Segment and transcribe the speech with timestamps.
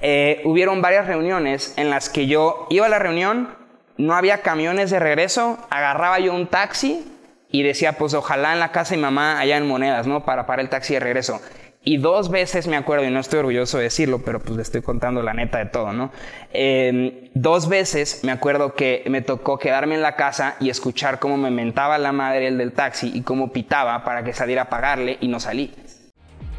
[0.00, 3.48] eh, hubieron varias reuniones en las que yo iba a la reunión,
[3.96, 7.04] no había camiones de regreso, agarraba yo un taxi
[7.50, 10.24] y decía, pues ojalá en la casa de mi mamá hayan monedas, ¿no?
[10.24, 11.40] Para parar el taxi de regreso.
[11.88, 14.82] Y dos veces me acuerdo, y no estoy orgulloso de decirlo, pero pues le estoy
[14.82, 16.10] contando la neta de todo, ¿no?
[16.52, 21.36] Em, dos veces me acuerdo que me tocó quedarme en la casa y escuchar cómo
[21.36, 25.16] me mentaba la madre el del taxi y cómo pitaba para que saliera a pagarle
[25.20, 25.72] y no salí.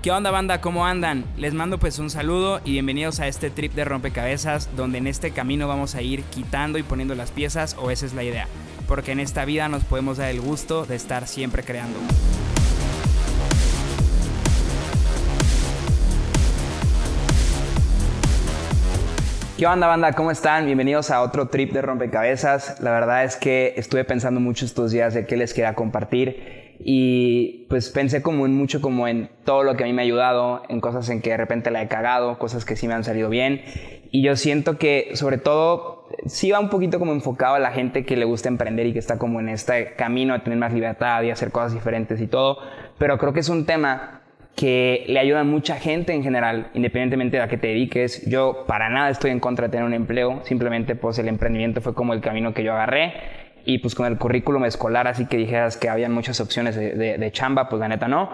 [0.08, 0.62] ¿Qué onda banda?
[0.62, 1.26] ¿Cómo andan?
[1.36, 5.32] Les mando pues un saludo y bienvenidos a este trip de rompecabezas donde en este
[5.32, 8.48] camino vamos a ir quitando y poniendo las piezas o esa es la idea,
[8.88, 12.00] porque en esta vida nos podemos dar el gusto de estar siempre creando.
[19.58, 20.14] ¿Qué onda banda?
[20.14, 20.68] ¿Cómo están?
[20.68, 22.80] Bienvenidos a otro trip de rompecabezas.
[22.80, 27.66] La verdad es que estuve pensando mucho estos días de qué les quería compartir y
[27.70, 30.64] pues pensé como en mucho como en todo lo que a mí me ha ayudado,
[30.70, 33.30] en cosas en que de repente la he cagado, cosas que sí me han salido
[33.30, 33.62] bien.
[34.12, 38.06] Y yo siento que sobre todo sí va un poquito como enfocado a la gente
[38.06, 41.24] que le gusta emprender y que está como en este camino de tener más libertad
[41.24, 42.60] y hacer cosas diferentes y todo,
[42.98, 44.22] pero creo que es un tema
[44.56, 48.28] que le ayuda a mucha gente en general, independientemente de a qué te dediques.
[48.28, 51.94] Yo para nada estoy en contra de tener un empleo, simplemente pues el emprendimiento fue
[51.94, 53.14] como el camino que yo agarré
[53.68, 57.68] y pues con el currículum escolar así que dijeras que había muchas opciones de, chamba,
[57.68, 58.30] pues la neta no.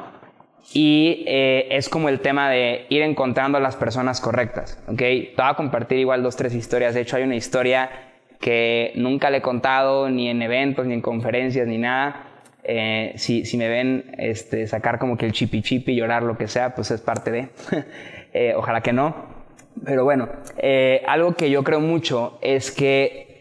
[0.73, 4.98] Y eh, es como el tema de ir encontrando a las personas correctas, ¿ok?
[4.98, 6.94] Te voy a compartir igual dos, tres historias.
[6.94, 7.89] De hecho, hay una historia
[8.39, 12.28] que nunca le he contado ni en eventos, ni en conferencias, ni nada
[12.64, 16.48] eh, si, si, me ven este, sacar como que el chipi chipi, llorar, lo que
[16.48, 17.50] sea, pues es parte de.
[18.36, 19.16] Eh, ojalá que no.
[19.86, 23.33] Pero bueno, eh, algo que yo creo mucho es que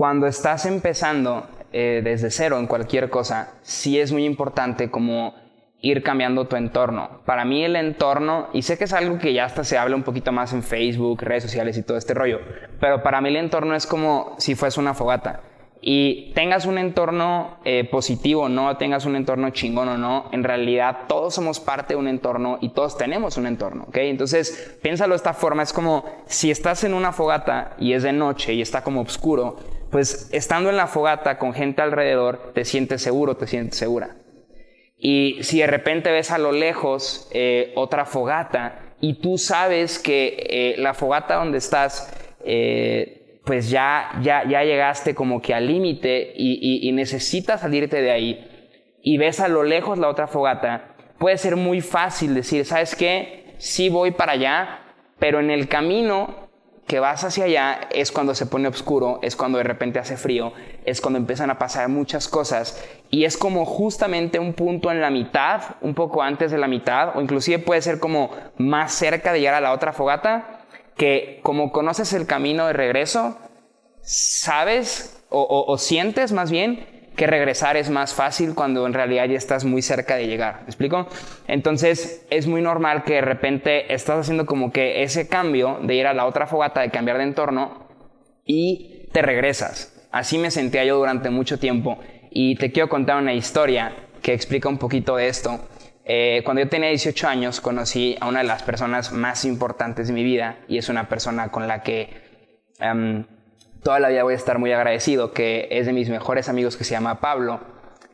[0.00, 5.34] cuando estás empezando desde cero en cualquier cosa, sí es muy importante como
[5.82, 7.20] ir cambiando tu entorno.
[7.26, 10.02] Para mí el entorno, y sé que es algo que ya hasta se habla un
[10.02, 12.40] poquito más en Facebook, redes sociales y todo este rollo,
[12.80, 15.42] pero para mí el entorno es como si fuese una fogata
[15.82, 21.06] y tengas un entorno eh, positivo no, tengas un entorno chingón o no, en realidad
[21.08, 23.96] todos somos parte de un entorno y todos tenemos un entorno, ¿ok?
[23.98, 28.12] Entonces, piénsalo de esta forma, es como si estás en una fogata y es de
[28.12, 29.56] noche y está como oscuro,
[29.90, 34.16] pues estando en la fogata con gente alrededor, te sientes seguro, te sientes segura.
[34.98, 40.46] Y si de repente ves a lo lejos eh, otra fogata y tú sabes que
[40.50, 42.12] eh, la fogata donde estás
[43.44, 48.46] pues ya, ya, ya llegaste como que al límite y, necesitas salirte de ahí
[49.02, 53.54] y ves a lo lejos la otra fogata, puede ser muy fácil decir, ¿sabes qué?
[53.58, 54.80] Sí voy para allá,
[55.18, 56.50] pero en el camino
[56.86, 60.52] que vas hacia allá es cuando se pone oscuro, es cuando de repente hace frío,
[60.84, 65.10] es cuando empiezan a pasar muchas cosas y es como justamente un punto en la
[65.10, 69.38] mitad, un poco antes de la mitad, o inclusive puede ser como más cerca de
[69.38, 70.59] llegar a la otra fogata,
[71.00, 73.38] que como conoces el camino de regreso,
[74.02, 79.64] sabes o, sientes más bien que regresar es más fácil cuando en realidad ya estás
[79.64, 80.56] muy cerca de llegar.
[80.60, 81.06] ¿Me explico?
[81.46, 86.06] Entonces es muy normal que de repente estás haciendo como que ese cambio de ir
[86.06, 87.88] a la otra fogata, de cambiar de entorno
[88.44, 90.06] y te regresas.
[90.12, 91.98] Así me sentía yo durante mucho tiempo
[92.30, 95.60] y te quiero contar una historia que explica un poquito de esto.
[96.12, 100.12] Eh, cuando yo tenía 18 años conocí a una de las personas más importantes de
[100.12, 102.10] mi vida y es una persona con la que
[102.80, 103.26] em,
[103.84, 106.82] toda la vida voy a estar muy agradecido, que es de mis mejores amigos que
[106.82, 107.60] se llama Pablo.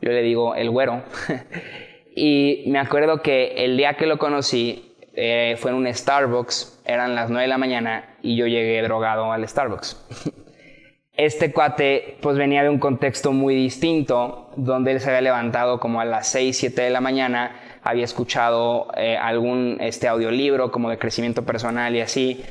[0.03, 1.05] Yo le digo el güero.
[2.15, 7.15] y me acuerdo que el día que lo conocí eh, fue en un Starbucks, eran
[7.15, 10.35] las 9 de la mañana y yo llegué drogado al Starbucks.
[11.17, 16.03] este cuate pues venía de un contexto muy distinto, donde él se había levantado como
[16.03, 20.99] a las 6, 7 de la mañana había escuchado eh, algún este audiolibro como de
[20.99, 22.43] crecimiento personal y así.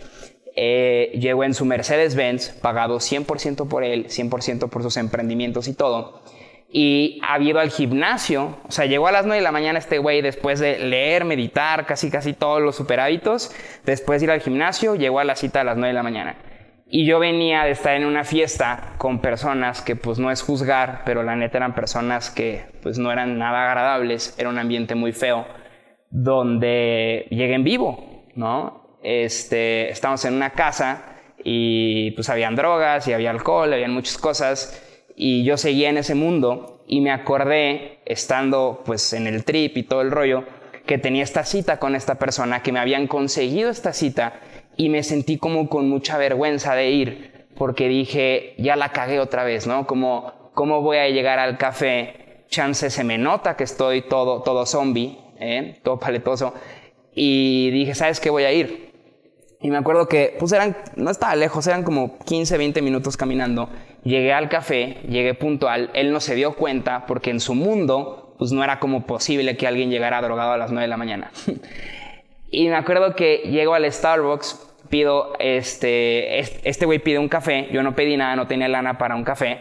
[0.56, 6.24] Eh, llegó en su Mercedes-Benz, pagado 100% por él, 100% por sus emprendimientos y todo.
[6.70, 9.98] Y ha ido al gimnasio, o sea, llegó a las 9 de la mañana este
[9.98, 13.52] güey después de leer, meditar, casi casi todos los super hábitos.
[13.84, 16.38] Después de ir al gimnasio, llegó a la cita a las 9 de la mañana.
[16.88, 21.02] Y yo venía de estar en una fiesta con personas que pues no es juzgar,
[21.04, 25.12] pero la neta eran personas que pues no eran nada agradables, era un ambiente muy
[25.12, 25.48] feo,
[26.12, 29.00] donde llegué en vivo, ¿no?
[29.02, 34.82] Este, estábamos en una casa y pues habían drogas y había alcohol, habían muchas cosas
[35.16, 39.84] y yo seguía en ese mundo y me acordé, estando pues en el trip y
[39.84, 40.44] todo el rollo,
[40.86, 44.40] que tenía esta cita con esta persona, que me habían conseguido esta cita
[44.78, 49.44] y me sentí como con mucha vergüenza de ir porque dije, ya la cagué otra
[49.44, 49.88] vez, ¿no?
[49.88, 52.44] Como, ¿cómo voy a llegar al café?
[52.50, 55.80] Chance se me nota que estoy todo, todo zombie, ¿eh?
[55.84, 56.54] todo paletoso.
[57.14, 58.30] Y dije, ¿sabes qué?
[58.30, 58.94] Voy a ir.
[59.62, 63.70] Y me acuerdo que, pues eran, no estaba lejos, eran como 15, 20 minutos caminando.
[64.04, 68.52] Llegué al café, llegué puntual, él no se dio cuenta porque en su mundo, pues
[68.52, 71.32] no era como posible que alguien llegara drogado a las 9 de la mañana.
[72.56, 77.84] y me acuerdo que llego al Starbucks, pido, este, este güey pide un café, yo
[77.84, 79.60] no pedí nada, no tenía lana para un café,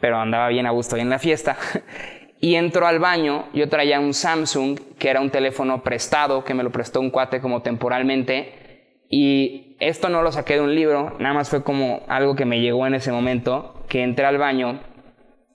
[0.00, 1.56] pero andaba bien a gusto en la fiesta.
[2.40, 6.62] y entro al baño, yo traía un Samsung, que era un teléfono prestado, que me
[6.62, 11.34] lo prestó un cuate como temporalmente, y esto no lo saqué de un libro, nada
[11.34, 14.78] más fue como algo que me llegó en ese momento, que entré al baño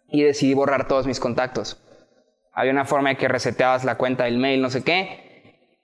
[0.09, 1.81] y decidí borrar todos mis contactos.
[2.51, 5.31] Había una forma de que reseteabas la cuenta del mail, no sé qué.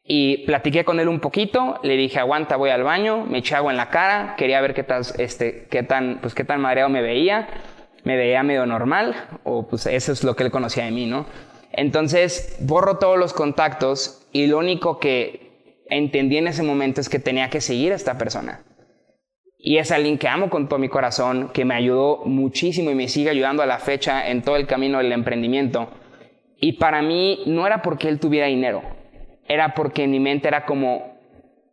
[0.10, 3.72] Y platiqué con él un poquito, le dije, aguanta, voy al baño, me eché agua
[3.72, 7.02] en la cara, quería ver qué, tan, este, qué tan, pues, qué tan mareado me
[7.02, 7.50] veía.
[8.04, 11.26] Me veía medio normal, o pues eso es lo que él conocía de mí, ¿no?
[11.74, 17.20] Entonces, borro todos los contactos y lo único que entendí en ese momento es que
[17.20, 18.64] tenía que seguir a esta persona.
[19.58, 23.10] Y es alguien que amo con todo mi corazón, que me ayudó muchísimo y me
[23.10, 25.90] sigue ayudando a la fecha en todo el camino del emprendimiento.
[26.60, 28.84] Y para mí no era porque él tuviera dinero,
[29.48, 31.18] era porque en mi mente era como,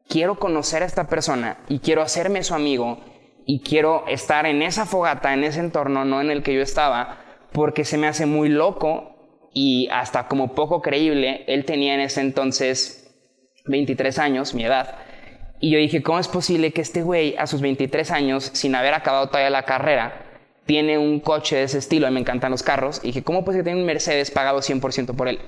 [0.09, 2.99] quiero conocer a esta persona y quiero hacerme su amigo
[3.47, 7.19] y quiero estar en esa fogata, en ese entorno, no en el que yo estaba,
[7.53, 9.15] porque se me hace muy loco
[9.53, 11.45] y hasta como poco creíble.
[11.47, 13.05] Él tenía en ese entonces
[13.67, 14.97] 23 años, mi edad.
[15.61, 18.95] Y yo dije, ¿cómo es posible que este güey a sus 23 años, sin haber
[18.95, 20.27] acabado todavía la carrera,
[20.67, 22.07] tiene un coche de ese estilo?
[22.07, 23.01] A mí me encantan los carros.
[23.03, 25.39] Y dije, ¿cómo puede que tiene un Mercedes pagado 100% por él?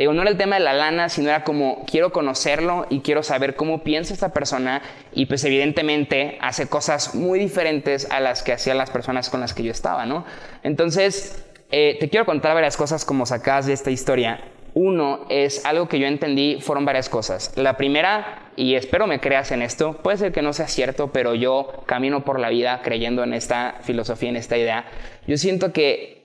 [0.00, 3.00] Te digo, no era el tema de la lana, sino era como, quiero conocerlo y
[3.00, 4.80] quiero saber cómo piensa esta persona.
[5.12, 9.52] Y pues evidentemente hace cosas muy diferentes a las que hacían las personas con las
[9.52, 10.24] que yo estaba, ¿no?
[10.62, 14.40] Entonces, eh, te quiero contar varias cosas como sacas de esta historia.
[14.72, 17.52] Uno es algo que yo entendí, fueron varias cosas.
[17.56, 21.34] La primera, y espero me creas en esto, puede ser que no sea cierto, pero
[21.34, 24.86] yo camino por la vida creyendo en esta filosofía, en esta idea.
[25.26, 26.19] Yo siento que,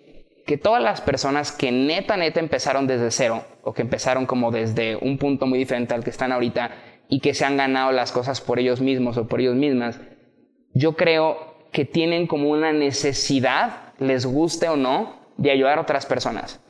[0.45, 4.95] que todas las personas que neta, neta empezaron desde cero, o que empezaron como desde
[4.95, 6.71] un punto muy diferente al que están ahorita,
[7.07, 10.00] y que se han ganado las cosas por ellos mismos o por ellos mismas,
[10.74, 16.06] yo creo que tienen como una necesidad, les guste o no, de ayudar a otras
[16.06, 16.62] personas.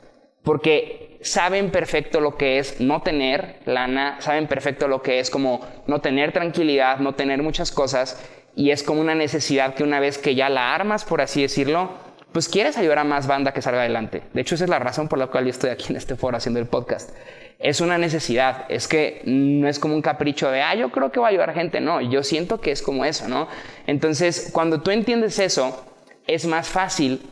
[0.42, 5.60] Porque saben perfecto lo que es no tener lana, saben perfecto lo que es como
[5.86, 8.24] no tener tranquilidad, no tener muchas cosas,
[8.54, 12.05] y es como una necesidad que una vez que ya la armas, por así decirlo,
[12.36, 14.22] pues quieres ayudar a más banda que salga adelante.
[14.34, 16.36] De hecho, esa es la razón por la cual yo estoy aquí en este foro
[16.36, 17.16] haciendo el podcast.
[17.58, 21.18] Es una necesidad, es que no es como un capricho de, ah, yo creo que
[21.18, 23.48] va a ayudar gente, no, yo siento que es como eso, ¿no?
[23.86, 25.82] Entonces, cuando tú entiendes eso,
[26.26, 27.22] es más fácil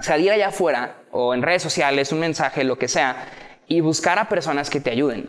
[0.00, 3.26] salir allá afuera o en redes sociales, un mensaje, lo que sea,
[3.66, 5.28] y buscar a personas que te ayuden.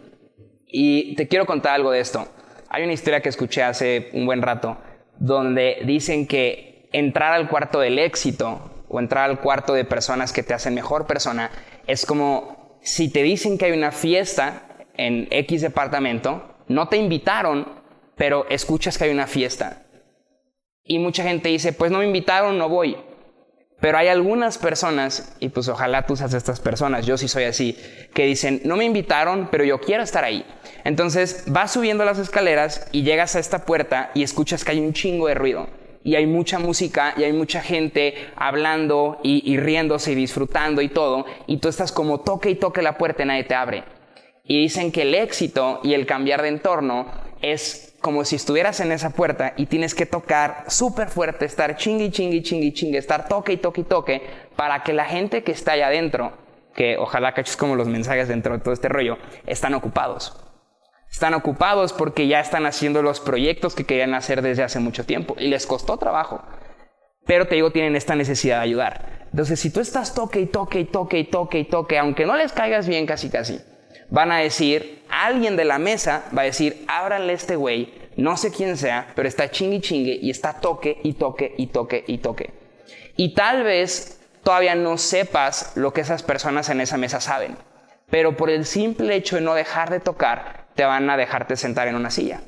[0.65, 2.25] Y te quiero contar algo de esto.
[2.69, 4.77] Hay una historia que escuché hace un buen rato
[5.17, 10.43] donde dicen que entrar al cuarto del éxito o entrar al cuarto de personas que
[10.43, 11.51] te hacen mejor persona
[11.87, 14.63] es como si te dicen que hay una fiesta
[14.97, 17.67] en X departamento, no te invitaron,
[18.15, 19.83] pero escuchas que hay una fiesta.
[20.83, 22.97] Y mucha gente dice, pues no me invitaron, no voy.
[23.79, 27.77] Pero hay algunas personas, y pues ojalá tú seas estas personas, yo sí soy así,
[28.13, 30.45] que dicen, no me invitaron, pero yo quiero estar ahí.
[30.83, 34.93] Entonces vas subiendo las escaleras y llegas a esta puerta y escuchas que hay un
[34.93, 35.69] chingo de ruido.
[36.03, 41.25] Y hay mucha música y hay mucha gente hablando y, riéndose y disfrutando y todo.
[41.47, 43.83] Y tú estás como toque y toque la puerta y nadie te abre.
[44.43, 47.07] Y dicen que el éxito y el cambiar de entorno
[47.41, 52.11] es como si estuvieras en esa puerta y tienes que tocar súper fuerte, estar chingui,
[52.11, 54.21] chingui, chingui, chingui, estar toque y toque y toque,
[54.55, 56.33] para que la gente que está allá adentro,
[56.73, 60.48] que ojalá caches como los mensajes dentro de todo este rollo, están ocupados.
[61.11, 65.35] Están ocupados porque ya están haciendo los proyectos que querían hacer desde hace mucho tiempo
[65.37, 66.43] y les costó trabajo.
[67.25, 69.27] Pero te digo, tienen esta necesidad de ayudar.
[69.31, 72.35] Entonces, si tú estás toque y toque y toque y toque y toque, aunque no
[72.35, 73.59] les caigas bien casi casi,
[74.09, 78.51] van a decir, alguien de la mesa va a decir, ábranle este güey, no sé
[78.51, 82.53] quién sea, pero está chingue chingue y está toque y toque y toque y toque.
[83.15, 87.57] Y tal vez todavía no sepas lo que esas personas en esa mesa saben,
[88.09, 91.89] pero por el simple hecho de no dejar de tocar, te van a dejarte sentar
[91.89, 92.39] en una silla.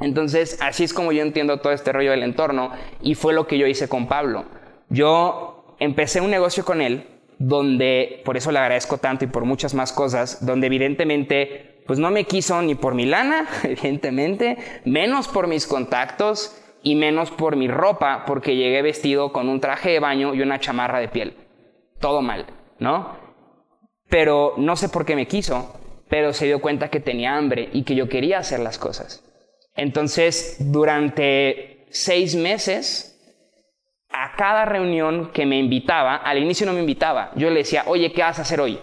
[0.00, 2.70] Entonces, así es como yo entiendo todo este rollo del entorno
[3.00, 4.44] y fue lo que yo hice con Pablo.
[4.90, 7.04] Yo empecé un negocio con él
[7.40, 12.12] donde, por eso le agradezco tanto y por muchas más cosas, donde evidentemente, pues no
[12.12, 17.66] me quiso ni por mi lana, evidentemente, menos por mis contactos y menos por mi
[17.66, 21.34] ropa, porque llegué vestido con un traje de baño y una chamarra de piel.
[21.98, 22.46] Todo mal,
[22.78, 23.16] ¿no?
[24.08, 25.81] Pero no sé por qué me quiso,
[26.12, 29.24] pero se dio cuenta que tenía hambre y que yo quería hacer las cosas.
[29.74, 33.18] Entonces, durante seis meses,
[34.10, 38.12] a cada reunión que me invitaba, al inicio no me invitaba, yo le decía, oye,
[38.12, 38.78] ¿qué vas a hacer hoy?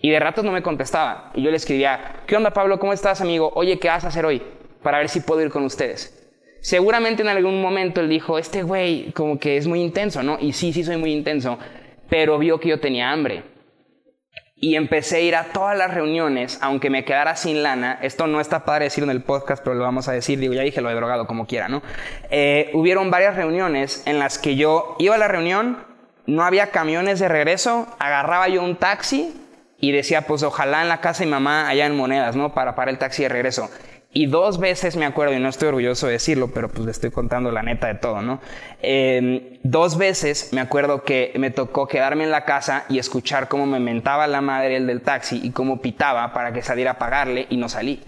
[0.00, 1.32] Y de ratos no me contestaba.
[1.34, 2.78] Y yo le escribía, ¿qué onda Pablo?
[2.78, 3.50] ¿Cómo estás amigo?
[3.56, 4.40] Oye, ¿qué vas a hacer hoy?
[4.80, 6.32] Para ver si puedo ir con ustedes.
[6.60, 10.38] Seguramente en algún momento él dijo, este güey como que es muy intenso, ¿no?
[10.38, 11.58] Y sí, sí soy muy intenso,
[12.08, 13.42] pero vio que yo tenía hambre.
[14.62, 17.98] Y empecé a ir a todas las reuniones, aunque me quedara sin lana.
[18.02, 20.38] Esto no está padre decirlo en el podcast, pero lo vamos a decir.
[20.38, 21.82] Digo, ya dije lo he drogado como quiera, ¿no?
[22.30, 25.78] Eh, hubieron varias reuniones en las que yo iba a la reunión,
[26.26, 29.34] no había camiones de regreso, agarraba yo un taxi
[29.80, 32.52] y decía, pues ojalá en la casa de mi mamá hayan monedas, ¿no?
[32.52, 33.70] Para parar el taxi de regreso.
[34.12, 37.12] Y dos veces me acuerdo, y no estoy orgulloso de decirlo, pero pues le estoy
[37.12, 38.40] contando la neta de todo, ¿no?
[38.82, 43.66] Em, dos veces me acuerdo que me tocó quedarme en la casa y escuchar cómo
[43.66, 47.46] me mentaba la madre el del taxi y cómo pitaba para que saliera a pagarle
[47.50, 48.02] y no salí.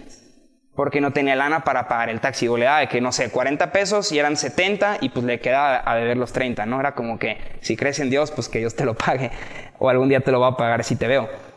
[0.75, 2.49] Porque no tenía lana para pagar el taxi.
[2.49, 5.39] O le daba de que, no sé, 40 pesos y eran 70 y pues le
[5.39, 6.79] quedaba a beber los 30, ¿no?
[6.79, 9.31] Era como que si crees en Dios, pues que Dios te lo pague.
[9.79, 11.52] O algún día te lo va a pagar si te veo.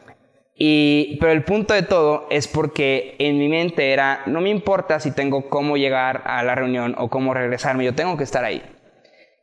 [0.58, 5.00] Y, pero el punto de todo es porque en mi mente era, no me importa
[5.00, 8.62] si tengo cómo llegar a la reunión o cómo regresarme, yo tengo que estar ahí.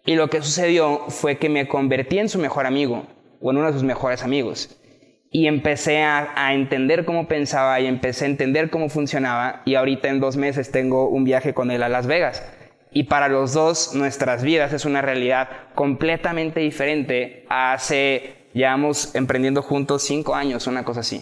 [0.05, 3.05] Y lo que sucedió fue que me convertí en su mejor amigo,
[3.39, 4.79] o en uno de sus mejores amigos.
[5.31, 9.61] Y empecé a, entender cómo pensaba y empecé a entender cómo funcionaba.
[9.65, 12.45] Y ahorita en dos meses tengo un viaje con él a Las Vegas.
[12.91, 19.61] Y para los dos, nuestras vidas es una realidad completamente diferente a hace llevamos emprendiendo
[19.61, 21.21] juntos cinco años, una cosa así.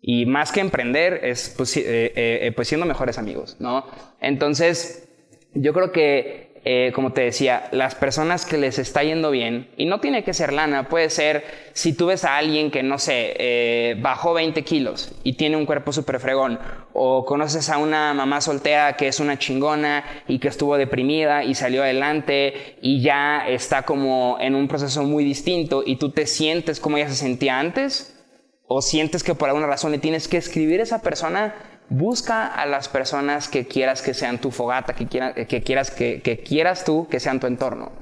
[0.00, 3.86] Y más que emprender, es pues, eh, eh, eh, pues siendo mejores amigos, ¿no?
[4.20, 5.08] Entonces,
[5.54, 6.50] yo creo que
[6.94, 10.52] como te decía, las personas que les está yendo bien, y no tiene que ser
[10.52, 11.42] lana, puede ser
[11.72, 15.92] si tú ves a alguien que, no sé, bajó 20 kilos y tiene un cuerpo
[15.92, 16.60] súper fregón,
[16.92, 21.54] o conoces a una mamá soltera que es una chingona y que estuvo deprimida y
[21.54, 26.80] salió adelante y ya está como en un proceso muy distinto y tú te sientes
[26.80, 28.18] como ella se sentía antes,
[28.66, 31.54] o sientes que por alguna razón le tienes que escribir a esa persona
[31.88, 35.06] busca a las personas que quieras que sean tu fogata, que,
[35.46, 37.92] que quieras que, quieras tú que sean tu entorno.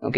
[0.00, 0.16] ¿Ok?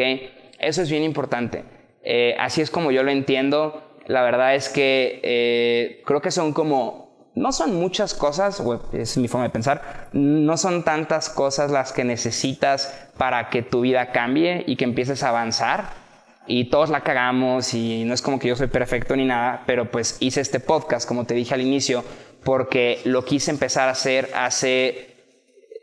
[0.59, 1.65] Eso es bien importante.
[2.05, 3.83] Eh, así es como yo lo entiendo.
[4.07, 8.63] La verdad es que eh, creo que son como, no son muchas cosas,
[8.93, 13.81] es mi forma de pensar, no son tantas cosas las que necesitas para que tu
[13.81, 16.03] vida cambie y que empieces a avanzar.
[16.47, 19.91] Y todos la cagamos y no es como que yo soy perfecto ni nada, pero
[19.91, 22.05] pues hice este podcast, como te dije al inicio,
[22.43, 25.15] porque lo quise empezar a hacer hace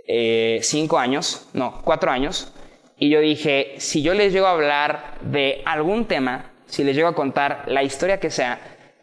[0.05, 2.51] eh, cinco años, no, cuatro años,
[2.97, 7.07] y yo dije, si yo les llego a hablar de algún tema, si les llego
[7.07, 8.59] a contar la historia que sea,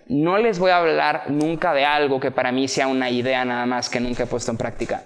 [0.09, 3.67] no les voy a hablar nunca de algo que para mí sea una idea nada
[3.67, 5.05] más que nunca he puesto en práctica.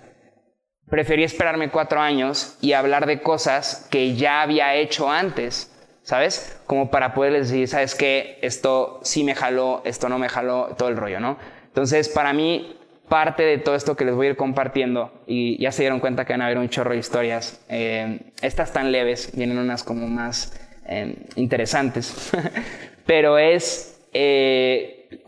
[0.88, 6.60] Preferí esperarme cuatro años y hablar de cosas que ya había hecho antes, ¿sabes?
[6.66, 8.38] Como para poderles decir, ¿sabes qué?
[8.42, 11.38] Esto sí me jaló, esto no me jaló, todo el rollo, ¿no?
[11.68, 12.76] Entonces, para mí,
[13.08, 16.24] parte de todo esto que les voy a ir compartiendo, y ya se dieron cuenta
[16.24, 20.08] que van a haber un chorro de historias, eh, estas tan leves, vienen unas como
[20.08, 22.32] más eh, interesantes,
[23.06, 24.59] pero es, eh,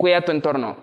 [0.03, 0.79] cuida tu entorno.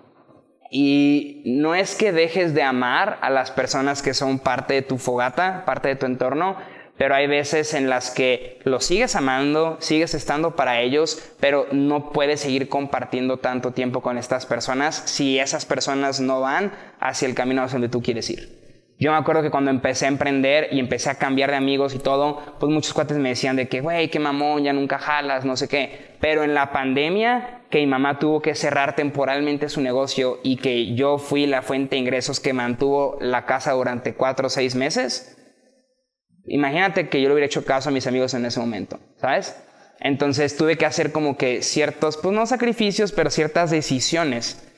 [0.70, 4.96] Y no es que dejes de amar a las personas que son parte de tu
[4.96, 6.56] fogata, parte de tu entorno,
[6.96, 12.12] pero hay veces en las que los sigues amando, sigues estando para ellos, pero no
[12.12, 17.34] puedes seguir compartiendo tanto tiempo con estas personas si esas personas no van hacia el
[17.34, 18.59] camino hacia donde tú quieres ir.
[19.00, 21.98] Yo me acuerdo que cuando empecé a emprender y empecé a cambiar de amigos y
[21.98, 25.56] todo, pues muchos cuates me decían de que, güey, qué mamón, ya nunca jalas, no
[25.56, 26.16] sé qué.
[26.20, 30.94] Pero en la pandemia, que mi mamá tuvo que cerrar temporalmente su negocio y que
[30.94, 35.38] yo fui la fuente de ingresos que mantuvo la casa durante cuatro o seis meses,
[36.46, 39.56] Imagínate que yo le hubiera hecho caso a mis amigos en ese momento, ¿sabes?
[40.00, 44.69] Entonces tuve que hacer como que ciertos, pues no sacrificios, pero ciertas decisiones.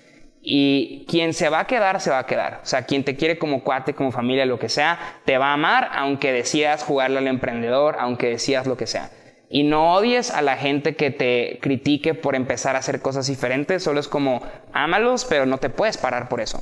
[0.43, 2.61] Y quien se va a quedar, se va a quedar.
[2.63, 5.53] O sea, quien te quiere como cuate, como familia, lo que sea, te va a
[5.53, 9.11] amar, aunque decidas jugarle al emprendedor, aunque decidas lo que sea.
[9.49, 13.83] Y no odies a la gente que te critique por empezar a hacer cosas diferentes,
[13.85, 16.61] solo es como, ámalos, pero no te puedes parar por eso.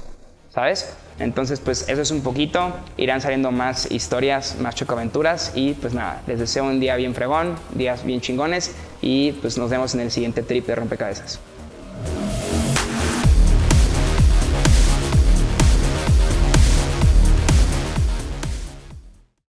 [0.50, 0.94] ¿sabes?
[1.18, 2.72] Entonces, pues eso es un poquito.
[2.96, 5.52] Irán saliendo más historias, más chocaventuras.
[5.54, 8.74] Y pues nada, les deseo un día bien fregón, días bien chingones.
[9.00, 11.40] Y pues nos vemos en el siguiente trip de rompecabezas.